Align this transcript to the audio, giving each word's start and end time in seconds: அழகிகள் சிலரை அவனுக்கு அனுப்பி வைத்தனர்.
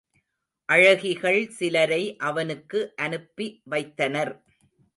அழகிகள் 0.69 1.49
சிலரை 1.49 2.17
அவனுக்கு 2.21 2.79
அனுப்பி 2.97 3.47
வைத்தனர். 3.65 4.33